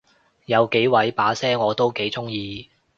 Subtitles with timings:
[0.47, 2.71] 有幾位把聲我都幾中意